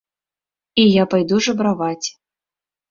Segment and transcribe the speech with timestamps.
[0.83, 2.07] І я пайду жабраваць.